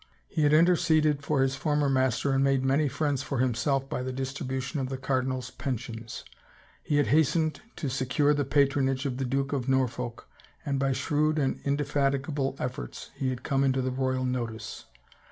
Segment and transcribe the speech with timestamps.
[0.27, 4.11] He had interceded for his former master and made many friends for himself by the
[4.11, 6.25] distribution of the cardinal's pensions;
[6.81, 10.27] he had hastened to secure the patronage of the Duke of Norfolk
[10.65, 11.61] and by shrewd and.
[11.63, 14.85] indefatigable efforts he had come into the royal notice.